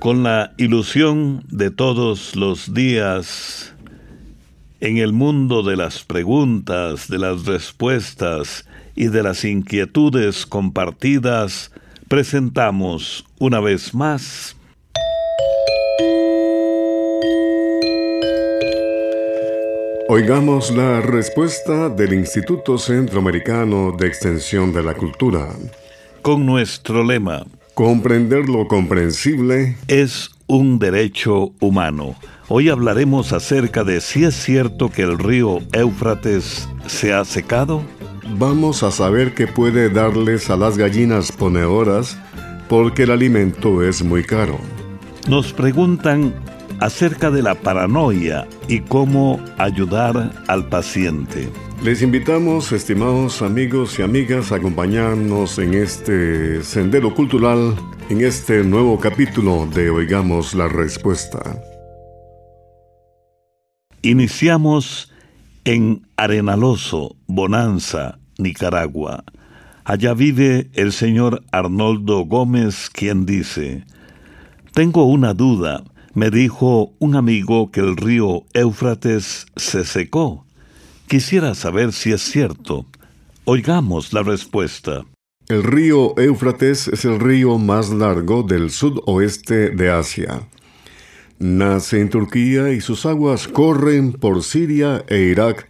[0.00, 3.74] Con la ilusión de todos los días
[4.80, 8.66] en el mundo de las preguntas, de las respuestas
[8.96, 11.70] y de las inquietudes compartidas,
[12.08, 14.56] presentamos una vez más
[20.12, 25.50] Oigamos la respuesta del Instituto Centroamericano de Extensión de la Cultura.
[26.20, 27.46] Con nuestro lema,
[27.80, 32.14] Comprender lo comprensible es un derecho humano.
[32.48, 37.82] Hoy hablaremos acerca de si es cierto que el río Éufrates se ha secado.
[38.36, 42.18] Vamos a saber qué puede darles a las gallinas ponedoras
[42.68, 44.58] porque el alimento es muy caro.
[45.26, 46.34] Nos preguntan
[46.80, 51.48] acerca de la paranoia y cómo ayudar al paciente.
[51.82, 57.74] Les invitamos, estimados amigos y amigas, a acompañarnos en este sendero cultural,
[58.10, 61.40] en este nuevo capítulo de Oigamos la Respuesta.
[64.02, 65.10] Iniciamos
[65.64, 69.24] en Arenaloso, Bonanza, Nicaragua.
[69.84, 73.86] Allá vive el señor Arnoldo Gómez, quien dice,
[74.74, 75.82] Tengo una duda.
[76.12, 80.44] Me dijo un amigo que el río Éufrates se secó
[81.10, 82.86] Quisiera saber si es cierto.
[83.44, 85.04] Oigamos la respuesta.
[85.48, 90.46] El río Éufrates es el río más largo del sudoeste de Asia.
[91.40, 95.68] Nace en Turquía y sus aguas corren por Siria e Irak,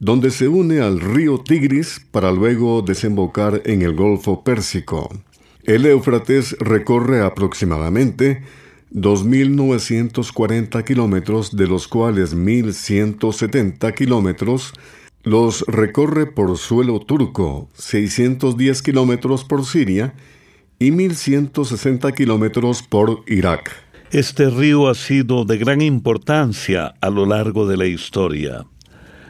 [0.00, 5.08] donde se une al río Tigris para luego desembocar en el Golfo Pérsico.
[5.62, 8.42] El Éufrates recorre aproximadamente
[8.92, 14.72] 2.940 kilómetros, de los cuales 1.170 kilómetros
[15.24, 20.14] los recorre por suelo turco, 610 kilómetros por Siria
[20.78, 23.70] y 1.160 kilómetros por Irak.
[24.10, 28.64] Este río ha sido de gran importancia a lo largo de la historia.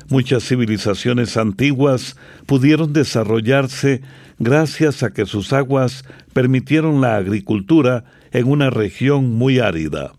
[0.09, 4.03] Muchas civilizaciones antiguas pudieron desarrollarse
[4.39, 10.13] gracias a que sus aguas permitieron la agricultura en una región muy árida.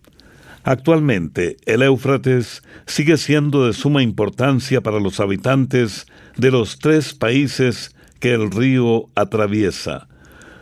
[0.64, 6.06] Actualmente, el Éufrates sigue siendo de suma importancia para los habitantes
[6.38, 10.08] de los tres países que el río atraviesa.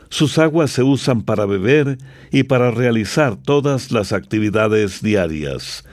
[0.09, 1.97] Sus aguas se usan para beber
[2.31, 5.83] y para realizar todas las actividades diarias.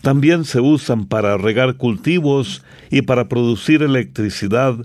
[0.00, 4.76] También se usan para regar cultivos y para producir electricidad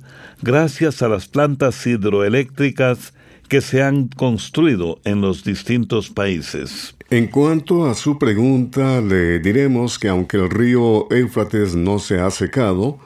[0.41, 3.13] gracias a las plantas hidroeléctricas
[3.47, 6.95] que se han construido en los distintos países.
[7.09, 12.31] En cuanto a su pregunta, le diremos que aunque el río Éufrates no se ha
[12.31, 12.97] secado,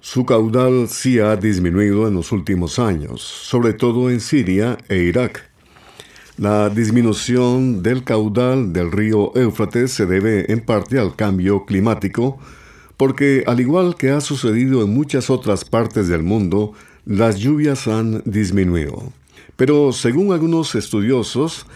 [0.00, 5.50] su caudal sí ha disminuido en los últimos años, sobre todo en Siria e Irak.
[6.36, 12.38] La disminución del caudal del río Éufrates se debe en parte al cambio climático,
[12.96, 16.74] porque al igual que ha sucedido en muchas otras partes del mundo,
[17.04, 19.12] las lluvias han disminuido.
[19.58, 21.66] Pero según algunos estudiosos,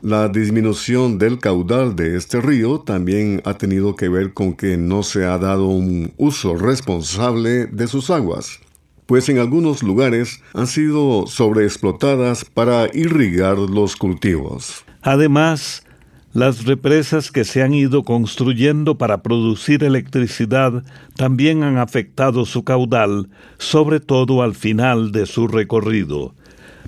[0.00, 5.02] la disminución del caudal de este río también ha tenido que ver con que no
[5.02, 8.60] se ha dado un uso responsable de sus aguas,
[9.06, 14.84] pues en algunos lugares han sido sobreexplotadas para irrigar los cultivos.
[15.02, 15.84] Además,
[16.32, 20.84] las represas que se han ido construyendo para producir electricidad
[21.16, 26.36] también han afectado su caudal, sobre todo al final de su recorrido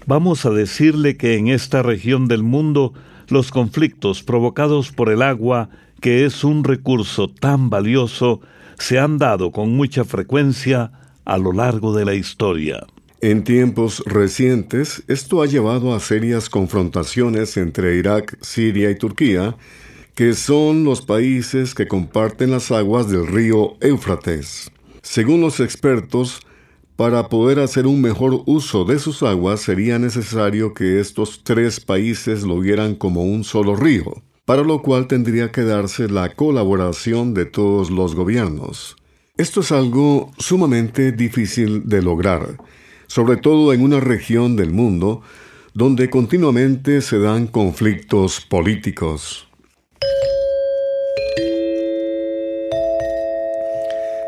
[0.06, 2.92] vamos a decirle que en esta región del mundo
[3.28, 5.70] los conflictos provocados por el agua,
[6.00, 8.40] que es un recurso tan valioso,
[8.78, 10.92] se han dado con mucha frecuencia
[11.24, 12.86] a lo largo de la historia.
[13.20, 19.56] En tiempos recientes, esto ha llevado a serias confrontaciones entre Irak, Siria y Turquía,
[20.14, 24.70] que son los países que comparten las aguas del río Éufrates.
[25.00, 26.40] Según los expertos,
[26.96, 32.44] para poder hacer un mejor uso de sus aguas sería necesario que estos tres países
[32.44, 37.46] lo vieran como un solo río, para lo cual tendría que darse la colaboración de
[37.46, 38.96] todos los gobiernos.
[39.36, 42.58] Esto es algo sumamente difícil de lograr,
[43.08, 45.22] sobre todo en una región del mundo
[45.72, 49.48] donde continuamente se dan conflictos políticos.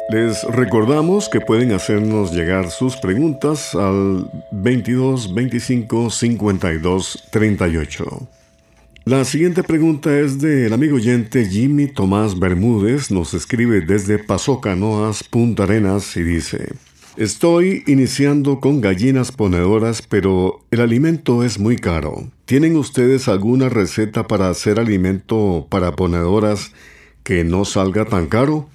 [0.08, 8.28] Les recordamos que pueden hacernos llegar sus preguntas al 22 25 52 38.
[9.04, 15.24] La siguiente pregunta es del amigo oyente Jimmy Tomás Bermúdez, nos escribe desde Paso Canoas,
[15.24, 16.68] Punta Arenas y dice,
[17.16, 22.30] Estoy iniciando con gallinas ponedoras, pero el alimento es muy caro.
[22.44, 26.72] ¿Tienen ustedes alguna receta para hacer alimento para ponedoras
[27.24, 28.68] que no salga tan caro?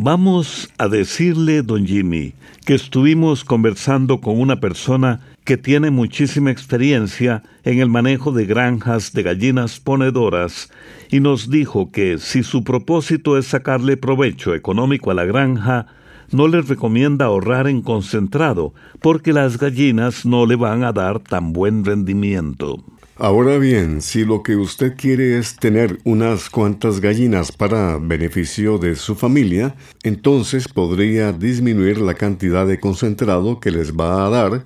[0.00, 2.32] Vamos a decirle, don Jimmy,
[2.64, 9.12] que estuvimos conversando con una persona que tiene muchísima experiencia en el manejo de granjas
[9.12, 10.70] de gallinas ponedoras
[11.10, 15.86] y nos dijo que si su propósito es sacarle provecho económico a la granja,
[16.30, 21.52] no les recomienda ahorrar en concentrado, porque las gallinas no le van a dar tan
[21.52, 22.84] buen rendimiento.
[23.20, 28.94] Ahora bien, si lo que usted quiere es tener unas cuantas gallinas para beneficio de
[28.94, 29.74] su familia,
[30.04, 34.64] entonces podría disminuir la cantidad de concentrado que les va a dar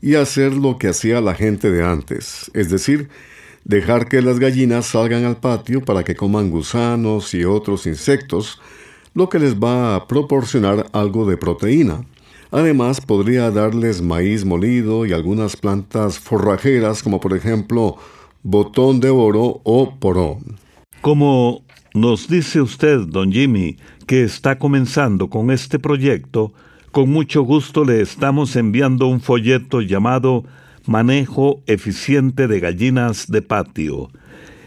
[0.00, 3.08] y hacer lo que hacía la gente de antes, es decir,
[3.64, 8.60] dejar que las gallinas salgan al patio para que coman gusanos y otros insectos,
[9.14, 12.04] lo que les va a proporcionar algo de proteína.
[12.52, 17.96] Además, podría darles maíz molido y algunas plantas forrajeras como por ejemplo
[18.42, 20.58] botón de oro o porón.
[21.00, 21.64] Como
[21.94, 26.52] nos dice usted, don Jimmy, que está comenzando con este proyecto,
[26.90, 30.44] con mucho gusto le estamos enviando un folleto llamado
[30.84, 34.10] Manejo eficiente de gallinas de patio.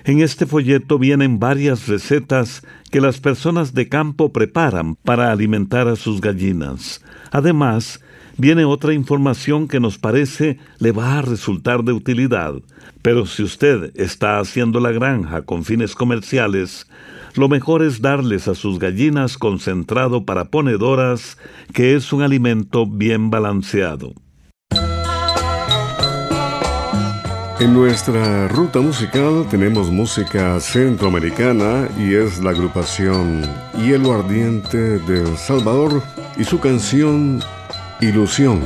[0.06, 2.64] En este folleto vienen varias recetas
[2.96, 7.04] que las personas de campo preparan para alimentar a sus gallinas.
[7.30, 8.00] Además,
[8.38, 12.54] viene otra información que nos parece le va a resultar de utilidad.
[13.02, 16.88] Pero si usted está haciendo la granja con fines comerciales,
[17.36, 21.38] lo mejor es darles a sus gallinas concentrado para ponedoras,
[21.74, 24.14] que es un alimento bien balanceado.
[27.58, 33.44] En nuestra ruta musical tenemos música centroamericana y es la agrupación
[33.78, 36.04] Hielo Ardiente del Salvador
[36.36, 37.42] y su canción
[38.02, 38.62] Ilusión.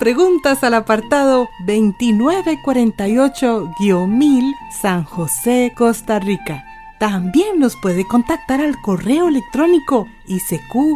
[0.00, 6.64] Preguntas al apartado 2948-1000 San José, Costa Rica.
[6.98, 10.88] También nos puede contactar al correo electrónico isq.org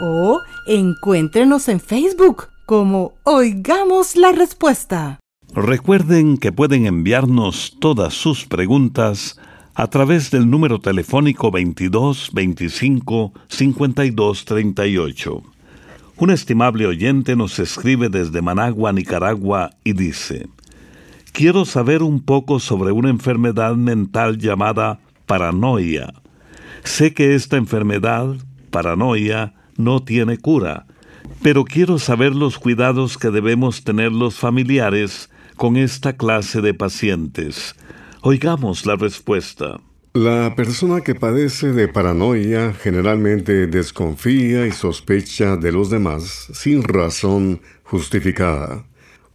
[0.00, 5.20] o encuéntrenos en Facebook como Oigamos la Respuesta.
[5.54, 9.40] Recuerden que pueden enviarnos todas sus preguntas
[9.78, 15.42] a través del número telefónico 22 25 52 38.
[16.16, 20.48] Un estimable oyente nos escribe desde Managua, Nicaragua, y dice,
[21.30, 26.12] Quiero saber un poco sobre una enfermedad mental llamada paranoia.
[26.82, 28.34] Sé que esta enfermedad,
[28.70, 30.86] paranoia, no tiene cura,
[31.40, 37.76] pero quiero saber los cuidados que debemos tener los familiares con esta clase de pacientes.
[38.22, 39.80] Oigamos la respuesta.
[40.12, 47.60] La persona que padece de paranoia generalmente desconfía y sospecha de los demás sin razón
[47.84, 48.84] justificada.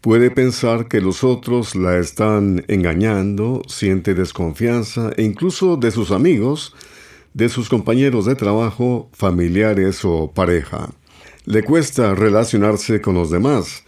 [0.01, 6.75] Puede pensar que los otros la están engañando, siente desconfianza e incluso de sus amigos,
[7.33, 10.89] de sus compañeros de trabajo, familiares o pareja.
[11.45, 13.85] Le cuesta relacionarse con los demás,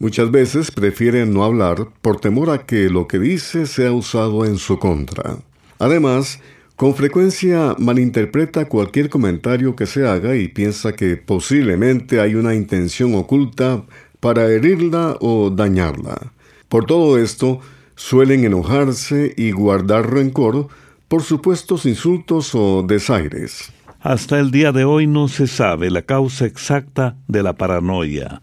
[0.00, 4.56] Muchas veces prefiere no hablar por temor a que lo que dice sea usado en
[4.56, 5.36] su contra.
[5.78, 6.40] Además,
[6.74, 13.14] con frecuencia malinterpreta cualquier comentario que se haga y piensa que posiblemente hay una intención
[13.14, 13.84] oculta
[14.20, 16.32] para herirla o dañarla.
[16.70, 17.60] Por todo esto,
[17.94, 20.68] suelen enojarse y guardar rencor
[21.08, 23.70] por supuestos insultos o desaires.
[24.00, 28.40] Hasta el día de hoy no se sabe la causa exacta de la paranoia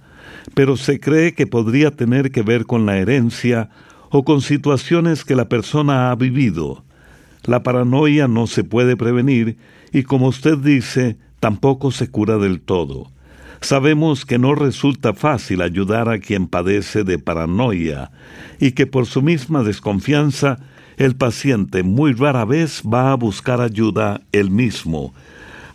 [0.57, 3.69] pero se cree que podría tener que ver con la herencia
[4.09, 6.83] o con situaciones que la persona ha vivido.
[7.43, 9.57] La paranoia no se puede prevenir
[9.93, 13.11] y como usted dice, tampoco se cura del todo.
[13.61, 18.09] Sabemos que no resulta fácil ayudar a quien padece de paranoia
[18.59, 20.57] y que por su misma desconfianza
[20.97, 25.13] el paciente muy rara vez va a buscar ayuda él mismo,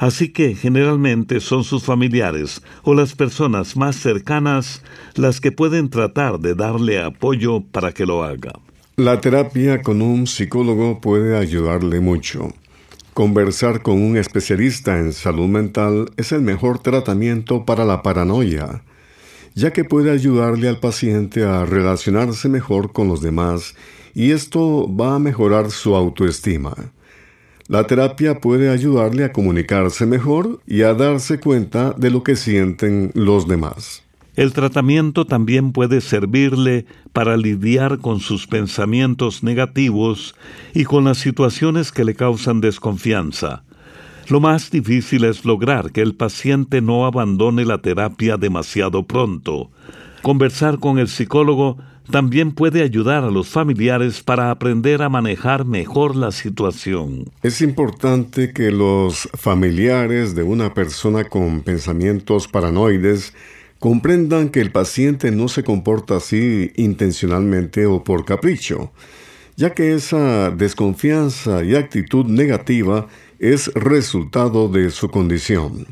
[0.03, 4.83] Así que generalmente son sus familiares o las personas más cercanas
[5.15, 8.51] las que pueden tratar de darle apoyo para que lo haga.
[8.97, 12.49] La terapia con un psicólogo puede ayudarle mucho.
[13.15, 18.83] Conversar con un especialista en salud mental es el mejor tratamiento para la paranoia,
[19.55, 23.77] ya que puede ayudarle al paciente a relacionarse mejor con los demás
[24.15, 26.75] y esto va a mejorar su autoestima.
[27.73, 33.13] La terapia puede ayudarle a comunicarse mejor y a darse cuenta de lo que sienten
[33.15, 34.03] los demás.
[34.37, 40.35] El tratamiento también puede servirle para lidiar con sus pensamientos negativos
[40.75, 43.65] y con las situaciones que le causan desconfianza.
[44.29, 49.71] Lo más difícil es lograr que el paciente no abandone la terapia demasiado pronto.
[50.21, 51.79] Conversar con el psicólogo
[52.11, 57.31] también puede ayudar a los familiares para aprender a manejar mejor la situación.
[57.43, 63.33] Es importante que los familiares de una persona con pensamientos paranoides
[63.79, 68.93] comprendan que el paciente no se comporta así intencionalmente o por capricho,
[69.57, 75.87] ya que esa desconfianza y actitud negativa es resultado de su condición.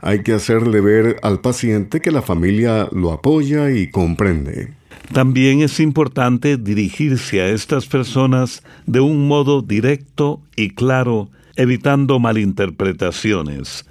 [0.00, 4.81] Hay que hacerle ver al paciente que la familia lo apoya y comprende.
[5.10, 13.84] También es importante dirigirse a estas personas de un modo directo y claro, evitando malinterpretaciones.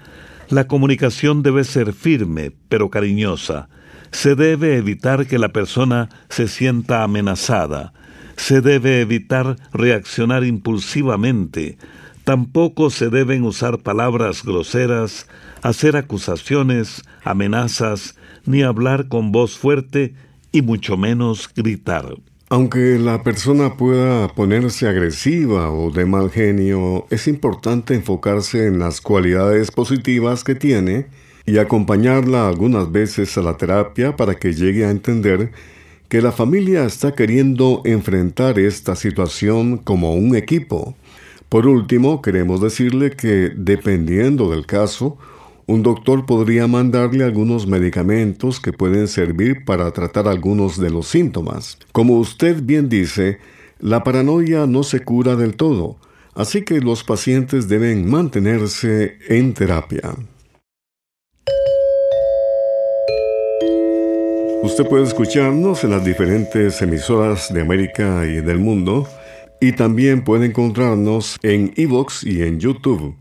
[0.50, 3.70] La comunicación debe ser firme, pero cariñosa.
[4.12, 7.94] Se debe evitar que la persona se sienta amenazada.
[8.36, 11.78] Se debe evitar reaccionar impulsivamente.
[12.24, 15.28] Tampoco se deben usar palabras groseras,
[15.62, 18.16] hacer acusaciones, amenazas,
[18.46, 20.16] ni hablar con voz fuerte
[20.52, 22.16] y mucho menos gritar.
[22.50, 29.00] Aunque la persona pueda ponerse agresiva o de mal genio, es importante enfocarse en las
[29.00, 31.08] cualidades positivas que tiene
[31.46, 35.52] y acompañarla algunas veces a la terapia para que llegue a entender
[36.10, 40.98] que la familia está queriendo enfrentar esta situación como un equipo.
[41.48, 45.18] Por último, queremos decirle que, dependiendo del caso,
[45.72, 51.78] un doctor podría mandarle algunos medicamentos que pueden servir para tratar algunos de los síntomas.
[51.94, 53.40] Como usted bien dice,
[53.80, 55.98] la paranoia no se cura del todo,
[56.36, 60.14] así que los pacientes deben mantenerse en terapia.
[64.64, 69.08] Usted puede escucharnos en las diferentes emisoras de América y del mundo
[69.62, 73.21] y también puede encontrarnos en iVoox y en YouTube.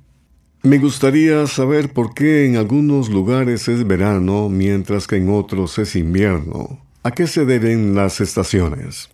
[0.63, 5.97] Me gustaría saber por qué en algunos lugares es verano mientras que en otros es
[5.97, 6.79] invierno.
[7.03, 9.09] ¿A qué se deben las estaciones?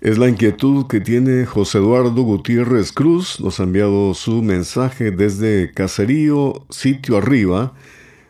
[0.00, 3.40] Es la inquietud que tiene José Eduardo Gutiérrez Cruz.
[3.40, 7.72] Nos ha enviado su mensaje desde Caserío, Sitio Arriba,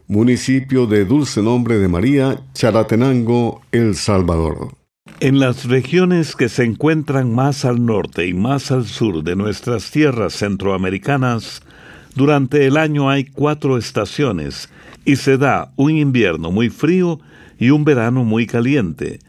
[0.07, 4.75] municipio de Dulce Nombre de María, Charatenango, El Salvador.
[5.21, 9.91] En las regiones que se encuentran más al norte y más al sur de nuestras
[9.91, 11.63] tierras centroamericanas,
[12.15, 14.69] durante el año hay cuatro estaciones
[15.05, 17.21] y se da un invierno muy frío
[17.59, 19.21] y un verano muy caliente.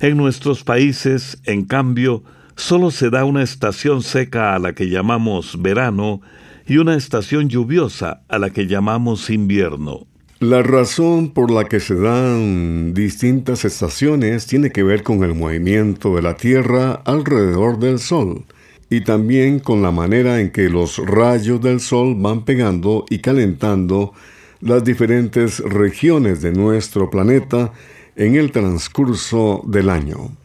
[0.00, 2.22] En nuestros países, en cambio,
[2.56, 6.20] solo se da una estación seca a la que llamamos verano
[6.66, 10.06] y una estación lluviosa a la que llamamos invierno.
[10.40, 16.16] La razón por la que se dan distintas estaciones tiene que ver con el movimiento
[16.16, 18.44] de la Tierra alrededor del Sol
[18.92, 24.12] y también con la manera en que los rayos del sol van pegando y calentando
[24.60, 27.72] las diferentes regiones de nuestro planeta
[28.16, 30.36] en el transcurso del año.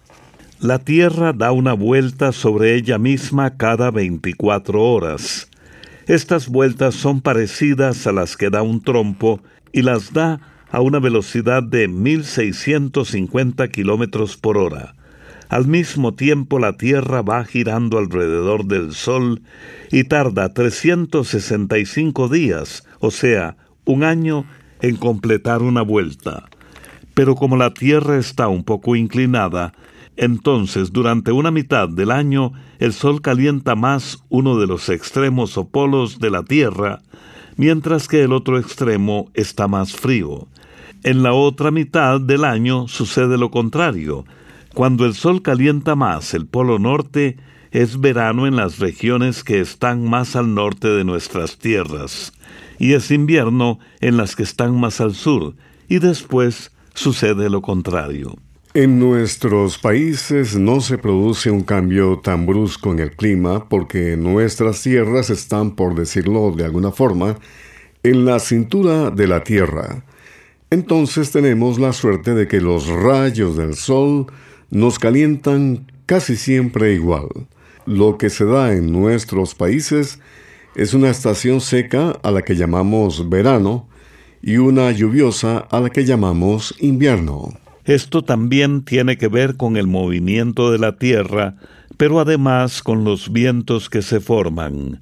[0.61, 5.49] La Tierra da una vuelta sobre ella misma cada 24 horas.
[6.05, 9.41] Estas vueltas son parecidas a las que da un trompo
[9.73, 10.39] y las da
[10.71, 14.95] a una velocidad de 1650 kilómetros por hora.
[15.49, 19.41] Al mismo tiempo la Tierra va girando alrededor del Sol
[19.91, 24.45] y tarda 365 días, o sea, un año,
[24.81, 26.49] en completar una vuelta.
[27.13, 29.73] Pero como la Tierra está un poco inclinada,
[30.17, 35.69] entonces durante una mitad del año el Sol calienta más uno de los extremos o
[35.69, 36.99] polos de la Tierra,
[37.55, 40.47] mientras que el otro extremo está más frío.
[41.03, 44.25] En la otra mitad del año sucede lo contrario,
[44.77, 47.37] cuando el sol calienta más el polo norte,
[47.71, 52.31] es verano en las regiones que están más al norte de nuestras tierras,
[52.77, 55.55] y es invierno en las que están más al sur,
[55.87, 58.35] y después sucede lo contrario.
[58.75, 64.83] En nuestros países no se produce un cambio tan brusco en el clima porque nuestras
[64.83, 67.39] tierras están, por decirlo de alguna forma,
[68.03, 70.03] en la cintura de la Tierra.
[70.69, 74.27] Entonces tenemos la suerte de que los rayos del sol
[74.69, 77.27] nos calientan casi siempre igual.
[77.85, 80.19] Lo que se da en nuestros países
[80.75, 83.87] es una estación seca a la que llamamos verano
[84.41, 87.57] y una lluviosa a la que llamamos invierno.
[87.85, 91.55] Esto también tiene que ver con el movimiento de la Tierra,
[91.95, 95.01] pero además con los vientos que se forman.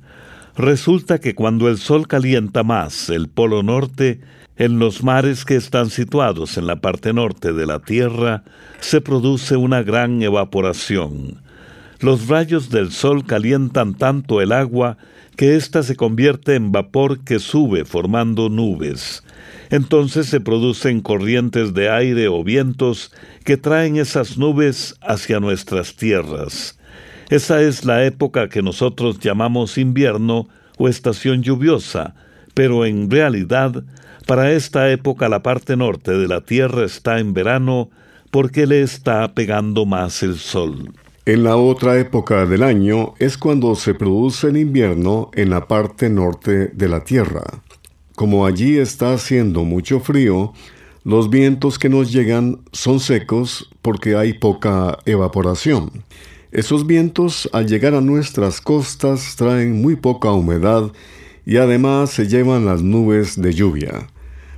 [0.56, 4.22] Resulta que cuando el Sol calienta más el Polo Norte,
[4.58, 8.44] en los mares que están situados en la parte norte de la Tierra
[8.80, 11.42] se produce una gran evaporación.
[12.00, 14.98] Los rayos del sol calientan tanto el agua
[15.36, 19.24] que ésta se convierte en vapor que sube formando nubes.
[19.70, 23.12] Entonces se producen corrientes de aire o vientos
[23.44, 26.78] que traen esas nubes hacia nuestras tierras.
[27.30, 32.14] Esa es la época que nosotros llamamos invierno o estación lluviosa,
[32.56, 33.84] pero en realidad
[34.26, 37.92] para esta época la parte norte de la Tierra está en verano
[38.32, 40.92] porque le está pegando más el sol.
[41.28, 46.10] En la otra época del año es cuando se produce el invierno en la parte
[46.10, 47.44] norte de la Tierra.
[48.16, 50.54] Como allí está haciendo mucho frío,
[51.04, 56.04] los vientos que nos llegan son secos porque hay poca evaporación.
[56.52, 60.92] Esos vientos al llegar a nuestras costas traen muy poca humedad
[61.46, 64.08] y además se llevan las nubes de lluvia.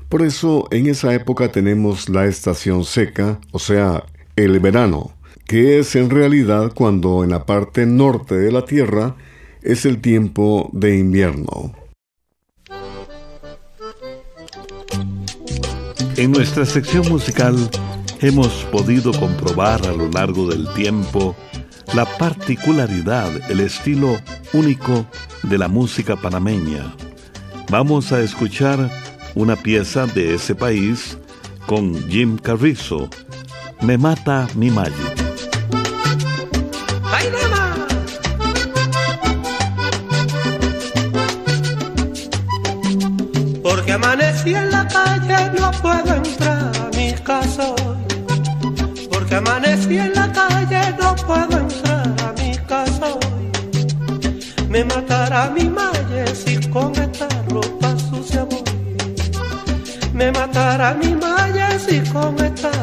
[0.10, 4.06] Por eso en esa época tenemos la estación seca, o sea,
[4.38, 5.12] el verano,
[5.45, 9.15] que es en realidad cuando en la parte norte de la Tierra
[9.62, 11.73] es el tiempo de invierno.
[16.15, 17.69] En nuestra sección musical
[18.21, 21.36] hemos podido comprobar a lo largo del tiempo
[21.93, 24.19] la particularidad, el estilo
[24.54, 25.06] único
[25.43, 26.93] de la música panameña.
[27.69, 28.89] Vamos a escuchar
[29.36, 31.17] una pieza de ese país
[31.65, 33.10] con Jim Carrizo,
[33.82, 35.27] Me mata mi mayo.
[54.78, 58.62] Me matará mi malle si con esta ropa sucia voy.
[60.13, 62.77] Me matará mi malla si con esta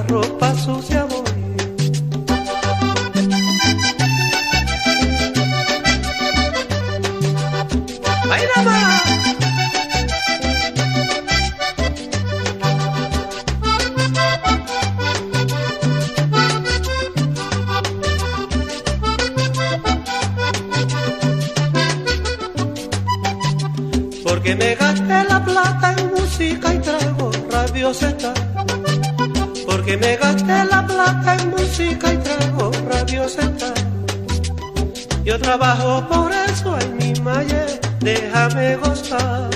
[24.56, 28.32] me gasté la plata en música y trago rabiosa está.
[29.66, 33.72] Porque me gasté la plata en música y trago rabiosa está.
[35.24, 37.64] Yo trabajo por eso, en mi malle,
[38.00, 39.50] déjame gozar.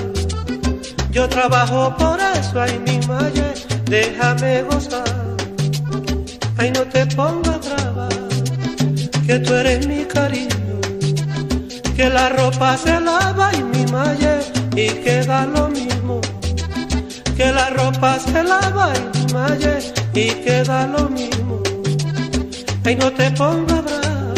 [1.11, 3.53] Yo trabajo por eso, ay mi malle,
[3.85, 5.37] déjame gozar.
[6.57, 8.09] Ay no te pongas brava,
[9.27, 10.81] que tú eres mi cariño,
[11.95, 16.21] que la ropa se lava y mi malle y queda lo mismo.
[17.37, 19.79] Que la ropa se lava y malle
[20.15, 21.61] y queda lo mismo.
[22.85, 24.35] Ay no te pongas brava,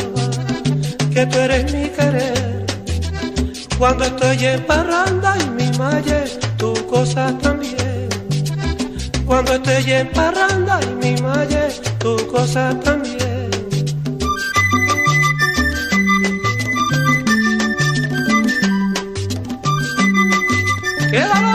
[1.13, 2.67] que tú eres mi querer.
[3.79, 6.25] Cuando estoy en parranda y mi malle,
[6.57, 8.09] tu cosa también.
[9.27, 13.30] Cuando estoy en parranda y mi malle, tu cosa también.
[21.11, 21.50] ¡Qué valor!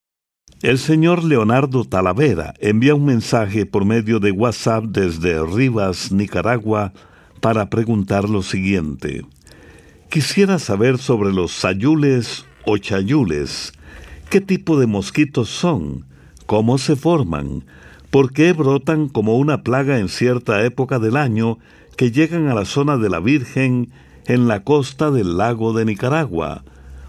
[0.61, 6.93] El señor Leonardo Talavera envía un mensaje por medio de WhatsApp desde Rivas, Nicaragua,
[7.41, 9.27] para preguntar lo siguiente.
[10.09, 13.73] Quisiera saber sobre los sayules o chayules.
[14.31, 16.12] ¿Qué tipo de mosquitos son?
[16.53, 17.65] ¿Cómo se forman?
[18.11, 21.59] ¿Por qué brotan como una plaga en cierta época del año
[21.97, 23.89] que llegan a la zona de la Virgen
[24.27, 26.63] en la costa del lago de Nicaragua?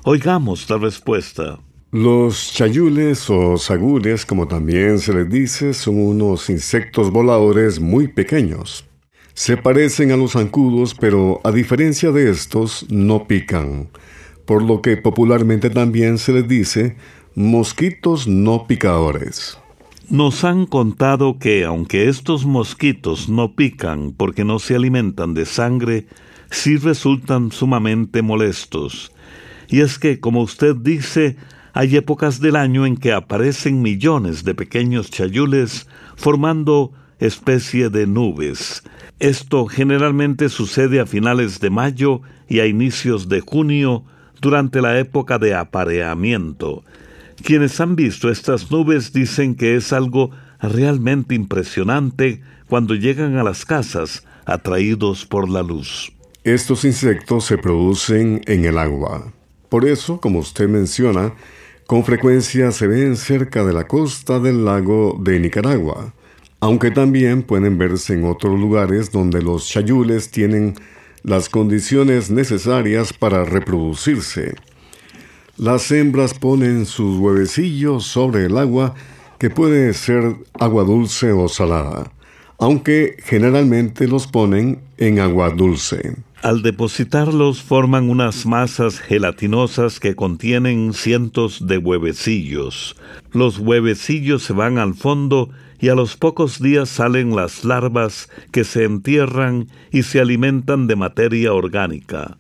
[0.06, 1.60] Oigamos la respuesta.
[1.92, 8.86] Los chayules o sagules, como también se les dice, son unos insectos voladores muy pequeños.
[9.34, 13.90] Se parecen a los zancudos, pero a diferencia de estos, no pican,
[14.46, 16.96] por lo que popularmente también se les dice
[17.36, 19.58] mosquitos no picadores.
[20.10, 26.06] Nos han contado que aunque estos mosquitos no pican porque no se alimentan de sangre,
[26.52, 29.12] sí resultan sumamente molestos.
[29.68, 31.36] Y es que, como usted dice,
[31.74, 38.84] hay épocas del año en que aparecen millones de pequeños chayules formando especie de nubes.
[39.20, 44.04] Esto generalmente sucede a finales de mayo y a inicios de junio
[44.40, 46.84] durante la época de apareamiento.
[47.44, 53.66] Quienes han visto estas nubes dicen que es algo realmente impresionante cuando llegan a las
[53.66, 56.14] casas atraídos por la luz.
[56.46, 59.34] Estos insectos se producen en el agua.
[59.68, 61.34] Por eso, como usted menciona,
[61.86, 66.14] con frecuencia se ven cerca de la costa del lago de Nicaragua,
[66.62, 70.76] aunque también pueden verse en otros lugares donde los chayules tienen
[71.24, 74.56] las condiciones necesarias para reproducirse.
[75.58, 78.96] Las hembras ponen sus huevecillos sobre el agua,
[79.38, 82.12] que puede ser agua dulce o salada,
[82.58, 86.16] aunque generalmente los ponen en agua dulce.
[86.42, 92.96] Al depositarlos forman unas masas gelatinosas que contienen cientos de huevecillos.
[93.32, 98.64] Los huevecillos se van al fondo y a los pocos días salen las larvas que
[98.64, 102.38] se entierran y se alimentan de materia orgánica.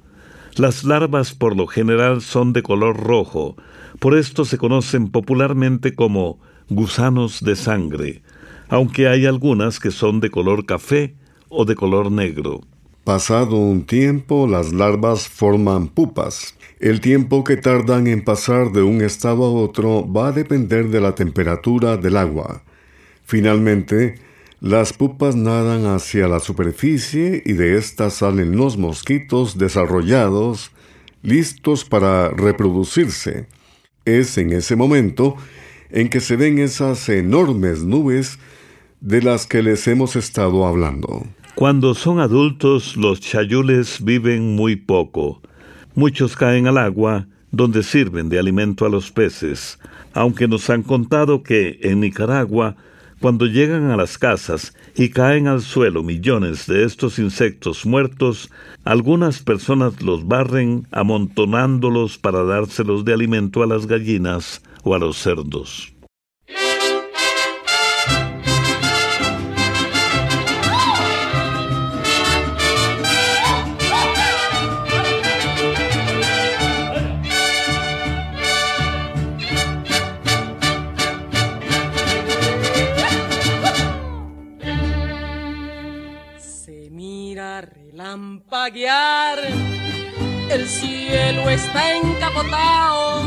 [0.58, 3.56] Las larvas por lo general son de color rojo,
[4.00, 6.39] por esto se conocen popularmente como
[6.70, 8.22] gusanos de sangre,
[8.70, 11.16] aunque hay algunas que son de color café
[11.50, 12.62] o de color negro.
[13.04, 16.56] Pasado un tiempo, las larvas forman pupas.
[16.80, 21.02] El tiempo que tardan en pasar de un estado a otro va a depender de
[21.02, 22.63] la temperatura del agua.
[23.26, 24.16] Finalmente,
[24.63, 30.71] Las pupas nadan hacia la superficie y de estas salen los mosquitos desarrollados,
[31.21, 33.47] listos para reproducirse.
[34.06, 35.36] Es en ese momento
[35.89, 38.39] en que se ven esas enormes nubes
[39.02, 41.28] de las que les hemos estado hablando.
[41.56, 45.41] Cuando son adultos, los chayules viven muy poco.
[45.93, 49.78] Muchos caen al agua, donde sirven de alimento a los peces,
[50.13, 52.78] aunque nos han contado que en Nicaragua
[53.24, 58.52] cuando llegan a las casas y caen al suelo millones de estos insectos muertos,
[58.84, 65.16] algunas personas los barren amontonándolos para dárselos de alimento a las gallinas o a los
[65.16, 65.94] cerdos.
[90.49, 93.23] El cielo está encapotado,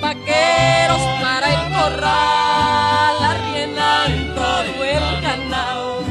[0.00, 6.02] vaqueros para el corral, arriendan todo el ganado.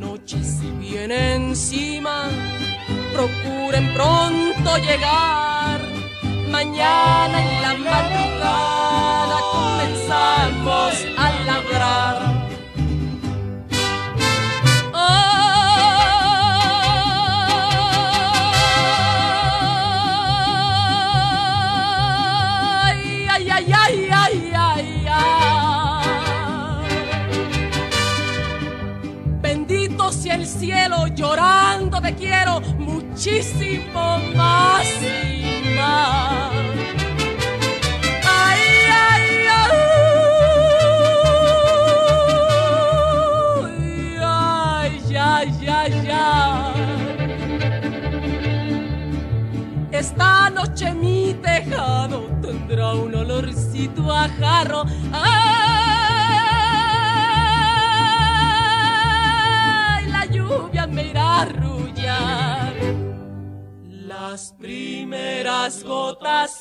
[0.00, 2.28] Noche si viene encima,
[3.12, 5.80] procuren pronto llegar,
[6.50, 11.13] mañana en la madrugada comenzamos
[54.24, 55.66] ¡Ay!
[60.08, 62.72] La lluvia me irá a arrullar.
[63.84, 66.53] Las primeras gotas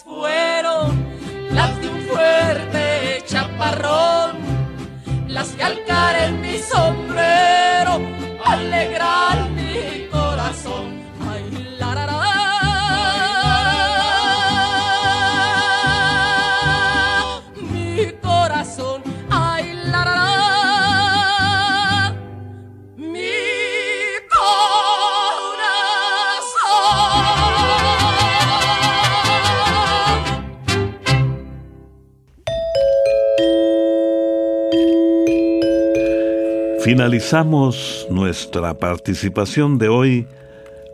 [36.94, 40.28] Finalizamos nuestra participación de hoy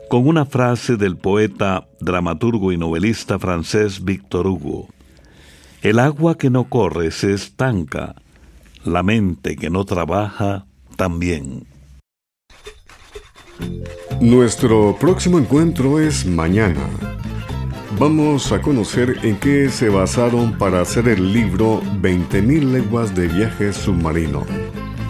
[0.08, 4.88] con una frase del poeta, dramaturgo y novelista francés Victor Hugo.
[5.82, 8.16] El agua que no corre se estanca,
[8.86, 11.68] la mente que no trabaja también.
[14.22, 16.90] Nuestro próximo encuentro es mañana.
[18.00, 23.74] Vamos a conocer en qué se basaron para hacer el libro 20.000 leguas de viaje
[23.74, 24.46] submarino.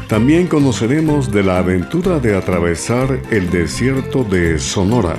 [0.10, 5.16] También conoceremos de la aventura de atravesar el desierto de Sonora.